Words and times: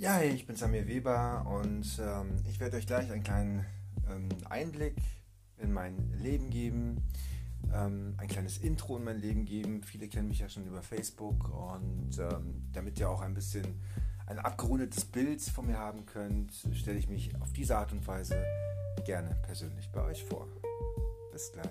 Ja, 0.00 0.12
hey, 0.12 0.30
ich 0.30 0.46
bin 0.46 0.54
Samir 0.54 0.86
Weber 0.86 1.44
und 1.44 2.00
ähm, 2.00 2.36
ich 2.48 2.60
werde 2.60 2.76
euch 2.76 2.86
gleich 2.86 3.10
einen 3.10 3.24
kleinen 3.24 3.66
ähm, 4.08 4.28
Einblick 4.48 4.94
in 5.56 5.72
mein 5.72 6.12
Leben 6.12 6.50
geben, 6.50 7.02
ähm, 7.74 8.14
ein 8.16 8.28
kleines 8.28 8.58
Intro 8.58 8.96
in 8.96 9.02
mein 9.02 9.18
Leben 9.18 9.44
geben. 9.44 9.82
Viele 9.82 10.06
kennen 10.06 10.28
mich 10.28 10.38
ja 10.38 10.48
schon 10.48 10.68
über 10.68 10.82
Facebook 10.82 11.48
und 11.48 12.16
ähm, 12.16 12.68
damit 12.72 13.00
ihr 13.00 13.10
auch 13.10 13.22
ein 13.22 13.34
bisschen 13.34 13.82
ein 14.28 14.38
abgerundetes 14.38 15.04
Bild 15.04 15.42
von 15.42 15.66
mir 15.66 15.78
haben 15.78 16.06
könnt, 16.06 16.52
stelle 16.74 16.96
ich 17.00 17.08
mich 17.08 17.34
auf 17.42 17.52
diese 17.52 17.76
Art 17.76 17.90
und 17.90 18.06
Weise 18.06 18.40
gerne 19.04 19.34
persönlich 19.42 19.90
bei 19.90 20.04
euch 20.04 20.22
vor. 20.22 20.46
Bis 21.32 21.50
gleich. 21.50 21.67